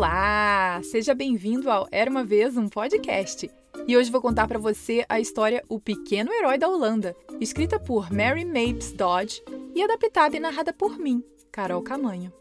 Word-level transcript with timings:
Olá! 0.00 0.80
Seja 0.82 1.14
bem-vindo 1.14 1.70
ao 1.70 1.86
Era 1.92 2.10
uma 2.10 2.24
Vez 2.24 2.56
um 2.56 2.70
Podcast. 2.70 3.50
E 3.86 3.94
hoje 3.94 4.10
vou 4.10 4.22
contar 4.22 4.48
para 4.48 4.58
você 4.58 5.04
a 5.06 5.20
história 5.20 5.62
O 5.68 5.78
Pequeno 5.78 6.32
Herói 6.32 6.56
da 6.56 6.66
Holanda, 6.66 7.14
escrita 7.38 7.78
por 7.78 8.10
Mary 8.10 8.46
Mapes 8.46 8.92
Dodge 8.92 9.42
e 9.74 9.82
adaptada 9.82 10.34
e 10.34 10.40
narrada 10.40 10.72
por 10.72 10.98
mim, 10.98 11.22
Carol 11.52 11.82
Camanho. 11.82 12.32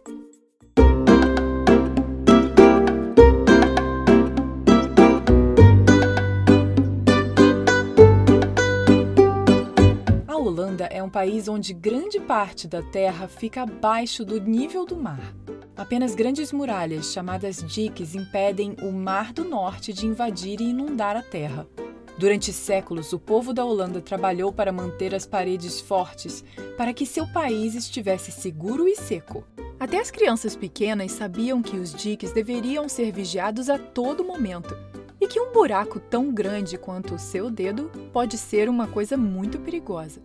A 10.25 10.37
Holanda 10.37 10.85
é 10.85 11.03
um 11.03 11.09
país 11.09 11.49
onde 11.49 11.73
grande 11.73 12.21
parte 12.21 12.69
da 12.69 12.81
terra 12.81 13.27
fica 13.27 13.63
abaixo 13.63 14.23
do 14.23 14.39
nível 14.39 14.85
do 14.85 14.95
mar. 14.95 15.35
Apenas 15.79 16.13
grandes 16.13 16.51
muralhas, 16.51 17.13
chamadas 17.13 17.63
diques, 17.65 18.13
impedem 18.13 18.75
o 18.81 18.91
Mar 18.91 19.31
do 19.31 19.45
Norte 19.45 19.93
de 19.93 20.05
invadir 20.05 20.59
e 20.59 20.71
inundar 20.71 21.15
a 21.15 21.23
terra. 21.23 21.65
Durante 22.17 22.51
séculos, 22.51 23.13
o 23.13 23.17
povo 23.17 23.53
da 23.53 23.63
Holanda 23.63 24.01
trabalhou 24.01 24.51
para 24.51 24.73
manter 24.73 25.15
as 25.15 25.25
paredes 25.25 25.79
fortes, 25.79 26.43
para 26.75 26.93
que 26.93 27.05
seu 27.05 27.25
país 27.25 27.75
estivesse 27.75 28.29
seguro 28.29 28.89
e 28.89 28.95
seco. 28.97 29.45
Até 29.79 30.01
as 30.01 30.11
crianças 30.11 30.53
pequenas 30.53 31.13
sabiam 31.13 31.61
que 31.61 31.77
os 31.77 31.93
diques 31.93 32.33
deveriam 32.33 32.89
ser 32.89 33.13
vigiados 33.13 33.69
a 33.69 33.79
todo 33.79 34.25
momento 34.25 34.77
e 35.21 35.29
que 35.29 35.39
um 35.39 35.53
buraco 35.53 35.97
tão 35.97 36.29
grande 36.29 36.77
quanto 36.77 37.15
o 37.15 37.19
seu 37.19 37.49
dedo 37.49 37.89
pode 38.11 38.37
ser 38.37 38.67
uma 38.67 38.85
coisa 38.85 39.15
muito 39.15 39.57
perigosa. 39.57 40.21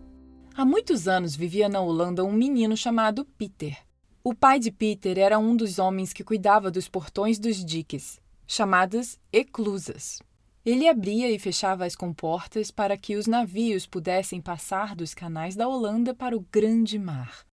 Há 0.56 0.64
muitos 0.64 1.06
anos 1.06 1.36
vivia 1.36 1.68
na 1.68 1.80
Holanda 1.80 2.24
um 2.24 2.32
menino 2.32 2.76
chamado 2.76 3.24
Peter. 3.38 3.78
O 4.26 4.34
pai 4.34 4.58
de 4.58 4.70
Peter 4.70 5.18
era 5.18 5.38
um 5.38 5.54
dos 5.54 5.78
homens 5.78 6.10
que 6.10 6.24
cuidava 6.24 6.70
dos 6.70 6.88
portões 6.88 7.38
dos 7.38 7.62
diques, 7.62 8.18
chamadas 8.46 9.18
eclusas. 9.30 10.18
Ele 10.64 10.88
abria 10.88 11.30
e 11.30 11.38
fechava 11.38 11.84
as 11.84 11.94
comportas 11.94 12.70
para 12.70 12.96
que 12.96 13.16
os 13.16 13.26
navios 13.26 13.84
pudessem 13.86 14.40
passar 14.40 14.96
dos 14.96 15.12
canais 15.12 15.54
da 15.54 15.68
Holanda 15.68 16.14
para 16.14 16.34
o 16.34 16.46
grande 16.50 16.98
mar. 16.98 17.44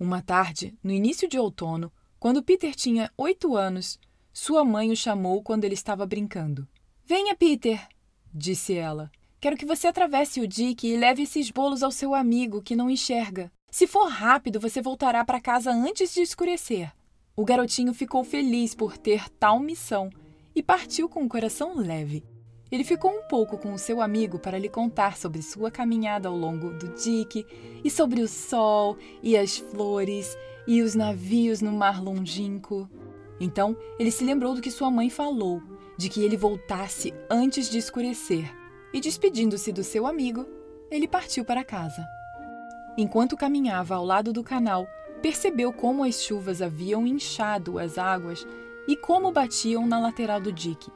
Uma 0.00 0.20
tarde, 0.20 0.76
no 0.82 0.90
início 0.90 1.28
de 1.28 1.38
outono, 1.38 1.92
quando 2.18 2.42
Peter 2.42 2.74
tinha 2.74 3.08
oito 3.16 3.56
anos, 3.56 3.96
sua 4.32 4.64
mãe 4.64 4.90
o 4.90 4.96
chamou 4.96 5.44
quando 5.44 5.62
ele 5.62 5.74
estava 5.74 6.04
brincando. 6.04 6.66
Venha, 7.04 7.36
Peter, 7.36 7.86
disse 8.34 8.74
ela. 8.74 9.12
Quero 9.40 9.56
que 9.56 9.64
você 9.64 9.86
atravesse 9.86 10.40
o 10.40 10.48
dique 10.48 10.88
e 10.88 10.96
leve 10.96 11.22
esses 11.22 11.52
bolos 11.52 11.84
ao 11.84 11.92
seu 11.92 12.16
amigo 12.16 12.62
que 12.62 12.74
não 12.74 12.90
enxerga. 12.90 13.48
Se 13.70 13.86
for 13.86 14.08
rápido, 14.08 14.58
você 14.58 14.80
voltará 14.80 15.24
para 15.24 15.40
casa 15.40 15.70
antes 15.70 16.14
de 16.14 16.22
escurecer. 16.22 16.92
O 17.36 17.44
garotinho 17.44 17.92
ficou 17.92 18.24
feliz 18.24 18.74
por 18.74 18.96
ter 18.96 19.28
tal 19.38 19.60
missão 19.60 20.08
e 20.54 20.62
partiu 20.62 21.08
com 21.08 21.24
o 21.24 21.28
coração 21.28 21.76
leve. 21.76 22.24
Ele 22.72 22.82
ficou 22.82 23.10
um 23.10 23.28
pouco 23.28 23.58
com 23.58 23.74
o 23.74 23.78
seu 23.78 24.00
amigo 24.00 24.38
para 24.38 24.58
lhe 24.58 24.68
contar 24.68 25.16
sobre 25.16 25.42
sua 25.42 25.70
caminhada 25.70 26.28
ao 26.28 26.36
longo 26.36 26.70
do 26.70 26.88
dique 26.94 27.46
e 27.84 27.90
sobre 27.90 28.22
o 28.22 28.28
sol 28.28 28.96
e 29.22 29.36
as 29.36 29.58
flores 29.58 30.36
e 30.66 30.82
os 30.82 30.94
navios 30.94 31.60
no 31.60 31.72
mar 31.72 32.02
longínquo. 32.02 32.88
Então 33.38 33.76
ele 33.98 34.10
se 34.10 34.24
lembrou 34.24 34.54
do 34.54 34.62
que 34.62 34.70
sua 34.70 34.90
mãe 34.90 35.10
falou, 35.10 35.62
de 35.96 36.08
que 36.08 36.22
ele 36.22 36.36
voltasse 36.36 37.12
antes 37.30 37.68
de 37.68 37.78
escurecer, 37.78 38.50
e 38.92 39.00
despedindo-se 39.00 39.70
do 39.72 39.84
seu 39.84 40.06
amigo, 40.06 40.46
ele 40.90 41.06
partiu 41.06 41.44
para 41.44 41.62
casa. 41.62 42.15
Enquanto 42.98 43.36
caminhava 43.36 43.94
ao 43.94 44.04
lado 44.04 44.32
do 44.32 44.42
canal, 44.42 44.86
percebeu 45.20 45.72
como 45.72 46.04
as 46.04 46.22
chuvas 46.22 46.62
haviam 46.62 47.06
inchado 47.06 47.78
as 47.78 47.98
águas 47.98 48.46
e 48.88 48.96
como 48.96 49.32
batiam 49.32 49.86
na 49.86 49.98
lateral 49.98 50.40
do 50.40 50.52
dique 50.52 50.90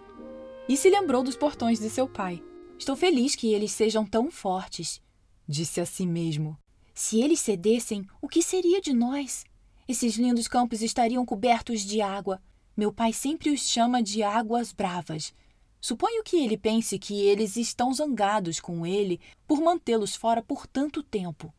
e 0.70 0.76
se 0.76 0.88
lembrou 0.88 1.25
dos 1.25 1.36
portões 1.36 1.80
de 1.80 1.91
seu 1.91 2.08
pai. 2.08 2.41
Estou 2.78 2.94
feliz 2.94 3.34
que 3.34 3.52
eles 3.52 3.72
sejam 3.72 4.06
tão 4.06 4.30
fortes, 4.30 5.02
disse 5.48 5.80
a 5.80 5.84
si 5.84 6.06
mesmo. 6.06 6.56
Se 6.94 7.20
eles 7.20 7.41
cedessem, 7.41 8.06
o 8.22 8.28
que 8.28 8.41
seria 8.41 8.80
de 8.80 8.92
nós? 8.92 9.44
Esses 9.88 10.14
lindos 10.16 10.46
campos 10.46 10.80
estariam 10.80 11.26
cobertos 11.26 11.80
de 11.80 12.00
água. 12.00 12.41
Meu 12.76 12.92
pai 12.92 13.12
sempre 13.12 13.50
os 13.50 13.62
chama 13.62 14.00
de 14.00 14.22
águas 14.22 14.70
bravas. 14.70 15.34
Suponho 15.80 16.22
que 16.22 16.36
ele 16.36 16.56
pense 16.56 17.00
que 17.00 17.20
eles 17.20 17.56
estão 17.56 17.92
zangados 17.92 18.60
com 18.60 18.86
ele 18.86 19.19
por 19.48 19.60
mantê-los 19.60 20.14
fora 20.14 20.41
por 20.41 20.69
tanto 20.69 21.02
tempo. 21.02 21.52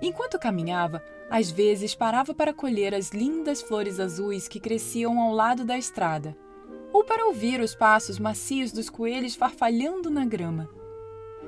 Enquanto 0.00 0.38
caminhava, 0.38 1.02
às 1.28 1.50
vezes 1.50 1.94
parava 1.94 2.34
para 2.34 2.54
colher 2.54 2.94
as 2.94 3.10
lindas 3.10 3.60
flores 3.60 4.00
azuis 4.00 4.48
que 4.48 4.60
cresciam 4.60 5.20
ao 5.20 5.32
lado 5.32 5.64
da 5.64 5.76
estrada 5.76 6.36
ou 6.92 7.04
para 7.04 7.26
ouvir 7.26 7.60
os 7.60 7.74
passos 7.74 8.18
macios 8.18 8.72
dos 8.72 8.88
coelhos 8.88 9.34
farfalhando 9.34 10.10
na 10.10 10.24
grama. 10.24 10.68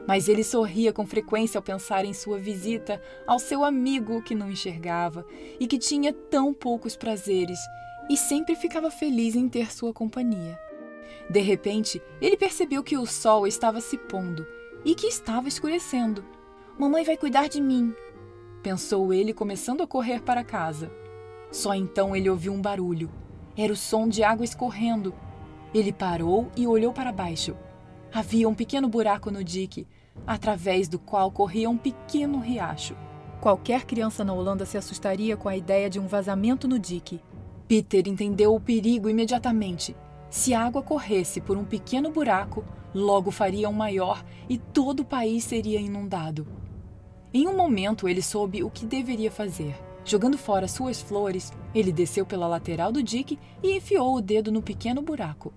Mas 0.06 0.28
ele 0.28 0.42
sorria 0.42 0.92
com 0.92 1.06
frequência 1.06 1.58
ao 1.58 1.62
pensar 1.62 2.04
em 2.04 2.12
sua 2.12 2.38
visita 2.38 3.00
ao 3.26 3.38
seu 3.38 3.64
amigo 3.64 4.22
que 4.22 4.34
não 4.34 4.50
enxergava 4.50 5.26
e 5.58 5.66
que 5.66 5.78
tinha 5.78 6.12
tão 6.12 6.52
poucos 6.52 6.96
prazeres, 6.96 7.58
e 8.08 8.16
sempre 8.16 8.56
ficava 8.56 8.90
feliz 8.90 9.36
em 9.36 9.48
ter 9.48 9.72
sua 9.72 9.92
companhia. 9.92 10.58
De 11.28 11.40
repente, 11.40 12.02
ele 12.20 12.36
percebeu 12.36 12.82
que 12.82 12.96
o 12.96 13.06
sol 13.06 13.46
estava 13.46 13.80
se 13.80 13.96
pondo 13.96 14.46
e 14.84 14.94
que 14.94 15.06
estava 15.06 15.48
escurecendo. 15.48 16.24
Mamãe 16.78 17.04
vai 17.04 17.16
cuidar 17.16 17.48
de 17.48 17.60
mim, 17.60 17.94
pensou 18.62 19.12
ele, 19.12 19.32
começando 19.32 19.82
a 19.82 19.86
correr 19.86 20.22
para 20.22 20.44
casa. 20.44 20.90
Só 21.50 21.74
então 21.74 22.14
ele 22.14 22.30
ouviu 22.30 22.52
um 22.52 22.60
barulho. 22.60 23.10
Era 23.56 23.72
o 23.72 23.76
som 23.76 24.08
de 24.08 24.22
água 24.22 24.44
escorrendo 24.44 25.12
ele 25.72 25.92
parou 25.92 26.50
e 26.56 26.66
olhou 26.66 26.92
para 26.92 27.12
baixo. 27.12 27.56
Havia 28.12 28.48
um 28.48 28.54
pequeno 28.54 28.88
buraco 28.88 29.30
no 29.30 29.44
dique, 29.44 29.86
através 30.26 30.88
do 30.88 30.98
qual 30.98 31.30
corria 31.30 31.70
um 31.70 31.76
pequeno 31.76 32.40
riacho. 32.40 32.96
Qualquer 33.40 33.84
criança 33.84 34.24
na 34.24 34.32
Holanda 34.32 34.66
se 34.66 34.76
assustaria 34.76 35.36
com 35.36 35.48
a 35.48 35.56
ideia 35.56 35.88
de 35.88 36.00
um 36.00 36.08
vazamento 36.08 36.66
no 36.66 36.78
dique. 36.78 37.20
Peter 37.68 38.08
entendeu 38.08 38.54
o 38.54 38.60
perigo 38.60 39.08
imediatamente. 39.08 39.96
Se 40.28 40.52
a 40.52 40.64
água 40.64 40.82
corresse 40.82 41.40
por 41.40 41.56
um 41.56 41.64
pequeno 41.64 42.10
buraco, 42.10 42.64
logo 42.92 43.30
faria 43.30 43.68
um 43.68 43.72
maior 43.72 44.24
e 44.48 44.58
todo 44.58 45.00
o 45.00 45.04
país 45.04 45.44
seria 45.44 45.80
inundado. 45.80 46.46
Em 47.32 47.46
um 47.46 47.56
momento 47.56 48.08
ele 48.08 48.20
soube 48.20 48.64
o 48.64 48.70
que 48.70 48.84
deveria 48.84 49.30
fazer. 49.30 49.76
Jogando 50.04 50.36
fora 50.36 50.66
suas 50.66 51.00
flores, 51.00 51.52
ele 51.72 51.92
desceu 51.92 52.26
pela 52.26 52.48
lateral 52.48 52.90
do 52.90 53.02
dique 53.02 53.38
e 53.62 53.76
enfiou 53.76 54.16
o 54.16 54.20
dedo 54.20 54.50
no 54.50 54.60
pequeno 54.60 55.00
buraco. 55.00 55.52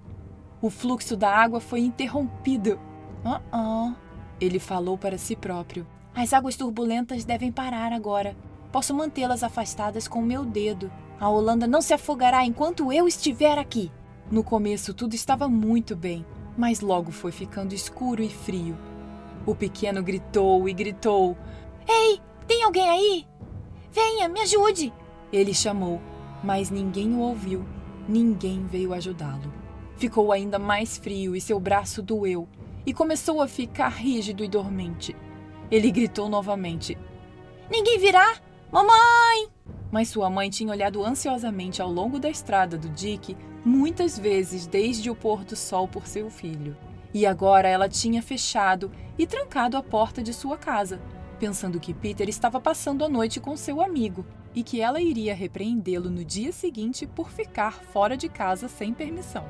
O 0.61 0.69
fluxo 0.69 1.17
da 1.17 1.35
água 1.35 1.59
foi 1.59 1.79
interrompido. 1.79 2.79
Ah, 3.25 3.41
uh, 3.51 3.91
-uh. 3.91 3.95
ele 4.39 4.59
falou 4.59 4.97
para 4.97 5.17
si 5.17 5.35
próprio. 5.35 5.87
As 6.13 6.31
águas 6.31 6.55
turbulentas 6.55 7.25
devem 7.25 7.51
parar 7.51 7.91
agora. 7.91 8.35
Posso 8.71 8.93
mantê-las 8.93 9.43
afastadas 9.43 10.07
com 10.07 10.21
meu 10.21 10.45
dedo. 10.45 10.91
A 11.19 11.27
Holanda 11.27 11.65
não 11.65 11.81
se 11.81 11.93
afogará 11.93 12.45
enquanto 12.45 12.93
eu 12.93 13.07
estiver 13.07 13.57
aqui. 13.57 13.91
No 14.29 14.43
começo 14.43 14.93
tudo 14.93 15.15
estava 15.15 15.49
muito 15.49 15.95
bem, 15.95 16.23
mas 16.55 16.81
logo 16.81 17.11
foi 17.11 17.31
ficando 17.31 17.73
escuro 17.73 18.21
e 18.21 18.29
frio. 18.29 18.77
O 19.45 19.53
pequeno 19.53 20.01
gritou 20.01 20.69
e 20.69 20.73
gritou: 20.73 21.37
Ei, 21.87 22.19
tem 22.47 22.63
alguém 22.63 22.89
aí? 22.89 23.27
Venha, 23.91 24.27
me 24.27 24.41
ajude! 24.41 24.93
Ele 25.31 25.53
chamou, 25.53 26.01
mas 26.43 26.69
ninguém 26.69 27.13
o 27.13 27.19
ouviu, 27.19 27.65
ninguém 28.07 28.65
veio 28.65 28.93
ajudá-lo. 28.93 29.53
Ficou 29.97 30.31
ainda 30.31 30.59
mais 30.59 30.97
frio 30.97 31.35
e 31.35 31.41
seu 31.41 31.59
braço 31.59 32.01
doeu, 32.01 32.47
e 32.85 32.93
começou 32.93 33.41
a 33.41 33.47
ficar 33.47 33.89
rígido 33.89 34.43
e 34.43 34.47
dormente. 34.47 35.15
Ele 35.71 35.91
gritou 35.91 36.27
novamente: 36.29 36.97
Ninguém 37.71 37.97
virá? 37.97 38.35
Mamãe! 38.71 39.47
Mas 39.91 40.09
sua 40.09 40.29
mãe 40.29 40.49
tinha 40.49 40.71
olhado 40.71 41.03
ansiosamente 41.03 41.81
ao 41.81 41.91
longo 41.91 42.19
da 42.19 42.29
estrada 42.29 42.77
do 42.77 42.89
Dick 42.89 43.37
muitas 43.63 44.17
vezes 44.17 44.67
desde 44.67 45.09
o 45.09 45.15
pôr 45.15 45.43
do 45.43 45.55
sol 45.55 45.87
por 45.87 46.07
seu 46.07 46.29
filho. 46.29 46.75
E 47.13 47.25
agora 47.25 47.67
ela 47.67 47.87
tinha 47.87 48.21
fechado 48.21 48.91
e 49.17 49.25
trancado 49.25 49.77
a 49.77 49.83
porta 49.83 50.21
de 50.21 50.33
sua 50.33 50.57
casa, 50.57 50.99
pensando 51.39 51.79
que 51.79 51.93
Peter 51.93 52.29
estava 52.29 52.59
passando 52.59 53.03
a 53.03 53.09
noite 53.09 53.39
com 53.39 53.55
seu 53.57 53.81
amigo 53.81 54.25
e 54.55 54.63
que 54.63 54.81
ela 54.81 55.01
iria 55.01 55.33
repreendê-lo 55.33 56.09
no 56.09 56.23
dia 56.23 56.51
seguinte 56.51 57.07
por 57.07 57.31
ficar 57.31 57.81
fora 57.83 58.15
de 58.15 58.29
casa 58.29 58.67
sem 58.67 58.93
permissão. 58.93 59.45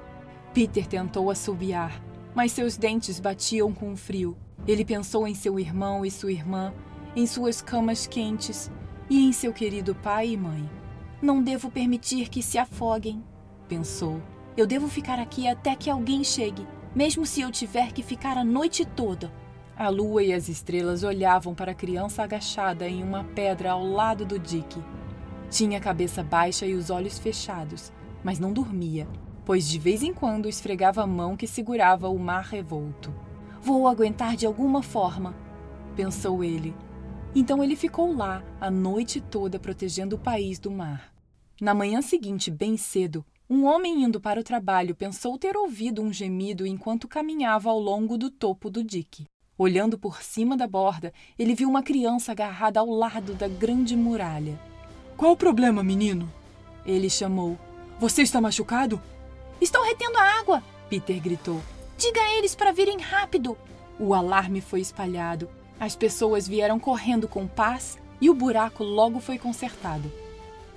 Peter 0.53 0.88
tentou 0.88 1.30
assobiar, 1.30 2.01
mas 2.33 2.51
seus 2.51 2.77
dentes 2.77 3.19
batiam 3.19 3.74
com 3.74 3.95
frio. 3.95 4.38
Ele 4.68 4.85
pensou 4.85 5.27
em 5.27 5.35
seu 5.35 5.59
irmão 5.59 6.06
e 6.06 6.12
sua 6.12 6.31
irmã, 6.31 6.74
em 7.15 7.27
suas 7.27 7.62
camas 7.62 8.07
quentes 8.07 8.71
e 9.09 9.25
em 9.25 9.31
seu 9.31 9.51
querido 9.51 9.94
pai 9.95 10.29
e 10.29 10.38
mãe. 10.38 10.69
Não 11.21 11.41
devo 11.41 11.69
permitir 11.69 12.29
que 12.29 12.41
se 12.41 12.57
afoguem, 12.57 13.24
pensou. 13.68 14.21
Eu 14.56 14.68
devo 14.68 14.88
ficar 14.88 15.19
aqui 15.19 15.47
até 15.47 15.75
que 15.75 15.89
alguém 15.89 16.24
chegue, 16.24 16.68
mesmo 16.95 17.25
se 17.25 17.41
eu 17.41 17.51
tiver 17.51 17.91
que 17.91 18.03
ficar 18.03 18.38
a 18.38 18.44
noite 18.44 18.86
toda. 18.86 19.31
A 19.75 19.90
lua 19.90 20.24
e 20.24 20.31
as 20.31 20.50
estrelas 20.50 21.04
olhavam 21.04 21.56
para 21.56 21.72
a 21.72 21.75
criança 21.75 22.24
agachada 22.24 22.88
em 22.88 23.04
uma 23.04 23.24
pedra 23.24 23.72
ao 23.72 23.86
lado 23.86 24.24
do 24.25 24.38
dique. 24.38 24.81
Tinha 25.50 25.80
a 25.80 25.81
cabeça 25.81 26.24
baixa 26.24 26.66
e 26.66 26.75
os 26.75 26.90
olhos 26.90 27.18
fechados, 27.18 27.92
mas 28.24 28.40
não 28.40 28.54
dormia. 28.54 29.08
pois 29.46 29.68
de 29.68 29.78
vez 29.78 30.04
em 30.04 30.14
quando 30.14 30.48
esfregava 30.48 31.04
a 31.04 31.08
mão 31.08 31.36
que 31.36 31.48
segurava 31.48 32.10
o 32.10 32.18
mar 32.18 32.46
revolto. 32.46 33.14
Vou 33.62 33.88
aguentar 33.88 34.36
de 34.36 34.46
alguma 34.46 34.81
forma, 34.81 35.36
pensou 35.96 36.44
ele. 36.44 36.75
Então 37.36 37.64
ele 37.64 37.75
ficou 37.75 38.16
lá 38.16 38.44
a 38.60 38.70
noite 38.70 39.20
toda 39.20 39.60
protegendo 39.60 40.16
o 40.16 40.20
país 40.20 40.60
do 40.60 40.72
mar. 40.72 41.12
Na 41.60 41.74
manhã 41.74 42.02
seguinte, 42.02 42.52
bem 42.52 42.78
cedo, 42.78 43.25
um 43.50 43.66
homem 43.66 44.04
indo 44.04 44.20
para 44.20 44.40
o 44.40 44.44
trabalho 44.44 44.96
pensou 44.96 45.38
ter 45.38 45.56
ouvido 45.56 46.02
um 46.02 46.12
gemido 46.12 46.66
enquanto 46.66 47.08
caminhava 47.08 47.70
ao 47.70 47.80
longo 47.80 48.18
do 48.18 48.30
topo 48.30 48.70
do 48.70 48.84
dique. 48.84 49.25
Olhando 49.57 50.00
por 50.00 50.23
cima 50.23 50.57
da 50.57 50.65
borda, 50.65 51.13
ele 51.38 51.53
viu 51.53 51.69
uma 51.69 51.83
criança 51.83 52.31
agarrada 52.31 52.79
ao 52.79 52.89
lado 52.89 53.35
da 53.35 53.47
grande 53.47 53.95
muralha. 53.95 54.59
Qual 55.15 55.33
o 55.33 55.38
problema, 55.38 55.83
menino? 55.83 56.31
Ele 56.83 57.07
chamou. 57.07 57.57
Você 58.00 58.23
está 58.23 58.41
machucado? 58.41 59.00
Estão 59.61 59.85
retendo 59.85 60.17
a 60.17 60.39
água! 60.39 60.63
Peter 60.89 61.19
gritou. 61.21 61.61
Diga 61.97 62.19
a 62.19 62.38
eles 62.38 62.55
para 62.55 62.71
virem 62.71 62.97
rápido! 63.00 63.55
O 64.00 64.15
alarme 64.15 64.59
foi 64.59 64.81
espalhado. 64.81 65.47
As 65.79 65.95
pessoas 65.95 66.47
vieram 66.47 66.79
correndo 66.79 67.27
com 67.27 67.47
paz 67.47 68.00
e 68.19 68.31
o 68.31 68.33
buraco 68.33 68.83
logo 68.83 69.19
foi 69.19 69.38
consertado. 69.38 70.11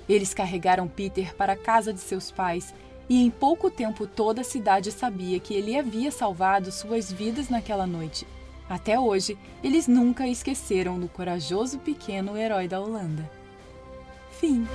Eles 0.06 0.34
carregaram 0.34 0.86
Peter 0.86 1.34
para 1.34 1.54
a 1.54 1.56
casa 1.56 1.94
de 1.94 2.00
seus 2.00 2.30
pais 2.30 2.74
e 3.08 3.24
em 3.24 3.30
pouco 3.30 3.70
tempo 3.70 4.06
toda 4.06 4.42
a 4.42 4.44
cidade 4.44 4.92
sabia 4.92 5.40
que 5.40 5.54
ele 5.54 5.76
havia 5.76 6.10
salvado 6.10 6.70
suas 6.70 7.10
vidas 7.10 7.48
naquela 7.48 7.86
noite. 7.86 8.26
Até 8.68 8.98
hoje, 8.98 9.38
eles 9.62 9.86
nunca 9.86 10.26
esqueceram 10.26 10.98
do 10.98 11.08
corajoso 11.08 11.78
pequeno 11.78 12.36
herói 12.36 12.66
da 12.66 12.80
Holanda. 12.80 13.30
Fim. 14.32 14.66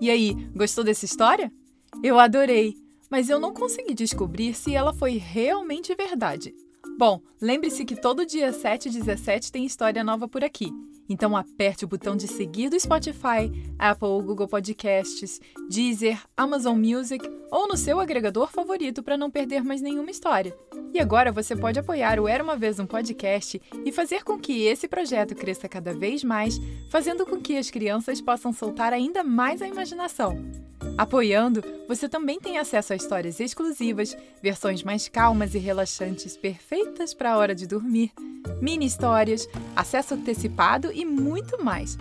E 0.00 0.10
aí, 0.10 0.32
gostou 0.54 0.84
dessa 0.84 1.04
história? 1.04 1.52
Eu 2.02 2.18
adorei, 2.18 2.76
mas 3.10 3.28
eu 3.28 3.38
não 3.38 3.52
consegui 3.52 3.94
descobrir 3.94 4.54
se 4.54 4.74
ela 4.74 4.92
foi 4.92 5.16
realmente 5.18 5.94
verdade. 5.94 6.54
Bom, 6.98 7.20
lembre-se 7.40 7.84
que 7.84 7.96
todo 7.96 8.26
dia 8.26 8.52
7 8.52 8.88
e 8.88 8.92
17 8.92 9.50
tem 9.50 9.64
história 9.64 10.04
nova 10.04 10.28
por 10.28 10.44
aqui. 10.44 10.70
Então 11.08 11.36
aperte 11.36 11.84
o 11.84 11.88
botão 11.88 12.16
de 12.16 12.28
seguir 12.28 12.68
do 12.68 12.78
Spotify, 12.78 13.50
Apple 13.78 14.08
ou 14.08 14.22
Google 14.22 14.46
Podcasts, 14.46 15.40
Deezer, 15.68 16.22
Amazon 16.36 16.78
Music 16.78 17.28
ou 17.50 17.66
no 17.66 17.76
seu 17.76 17.98
agregador 17.98 18.50
favorito 18.50 19.02
para 19.02 19.16
não 19.16 19.30
perder 19.30 19.64
mais 19.64 19.82
nenhuma 19.82 20.10
história. 20.10 20.56
E 20.94 21.00
agora 21.00 21.32
você 21.32 21.56
pode 21.56 21.78
apoiar 21.78 22.20
o 22.20 22.28
Era 22.28 22.44
uma 22.44 22.56
vez 22.56 22.78
um 22.78 22.86
podcast 22.86 23.60
e 23.84 23.90
fazer 23.90 24.22
com 24.22 24.38
que 24.38 24.62
esse 24.62 24.86
projeto 24.86 25.34
cresça 25.34 25.68
cada 25.68 25.92
vez 25.92 26.22
mais, 26.22 26.60
fazendo 26.90 27.26
com 27.26 27.40
que 27.40 27.56
as 27.56 27.70
crianças 27.70 28.20
possam 28.20 28.52
soltar 28.52 28.92
ainda 28.92 29.24
mais 29.24 29.60
a 29.60 29.68
imaginação. 29.68 30.38
Apoiando, 30.96 31.64
você 31.88 32.08
também 32.08 32.38
tem 32.38 32.58
acesso 32.58 32.92
a 32.92 32.96
histórias 32.96 33.40
exclusivas, 33.40 34.16
versões 34.42 34.82
mais 34.82 35.08
calmas 35.08 35.54
e 35.54 35.58
relaxantes 35.58 36.36
perfeitas 36.36 37.14
para 37.14 37.32
a 37.32 37.38
hora 37.38 37.54
de 37.54 37.66
dormir, 37.66 38.12
mini 38.60 38.86
histórias, 38.86 39.48
acesso 39.74 40.14
antecipado 40.14 40.92
e 40.92 41.04
muito 41.04 41.64
mais. 41.64 41.96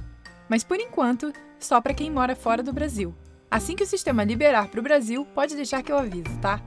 Mas 0.49 0.63
por 0.63 0.79
enquanto, 0.79 1.31
só 1.57 1.79
para 1.79 1.93
quem 1.93 2.11
mora 2.11 2.35
fora 2.35 2.61
do 2.61 2.73
Brasil. 2.73 3.15
Assim 3.49 3.75
que 3.75 3.83
o 3.83 3.87
sistema 3.87 4.23
liberar 4.23 4.67
para 4.67 4.79
o 4.79 4.83
Brasil, 4.83 5.25
pode 5.33 5.55
deixar 5.55 5.81
que 5.81 5.91
eu 5.91 5.97
aviso, 5.97 6.37
tá? 6.41 6.61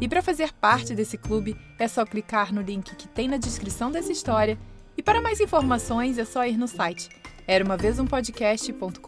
E 0.00 0.08
para 0.08 0.22
fazer 0.22 0.52
parte 0.52 0.94
desse 0.94 1.16
clube, 1.16 1.56
é 1.78 1.88
só 1.88 2.04
clicar 2.04 2.52
no 2.52 2.60
link 2.60 2.94
que 2.96 3.08
tem 3.08 3.28
na 3.28 3.36
descrição 3.36 3.90
dessa 3.90 4.12
história. 4.12 4.58
E 4.96 5.02
para 5.02 5.22
mais 5.22 5.40
informações, 5.40 6.18
é 6.18 6.24
só 6.24 6.44
ir 6.46 6.58
no 6.58 6.68
site 6.68 7.08
era 7.46 7.64
uma 7.64 7.76
vez 7.76 7.98
um 7.98 8.06
podcast.com.br 8.06 8.98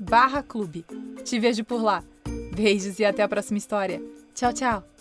barra 0.00 0.42
clube. 0.42 0.84
Te 1.24 1.38
vejo 1.38 1.64
por 1.64 1.82
lá. 1.82 2.02
Beijos 2.54 2.98
e 2.98 3.04
até 3.04 3.22
a 3.22 3.28
próxima 3.28 3.58
história. 3.58 4.02
Tchau, 4.34 4.52
tchau! 4.52 4.91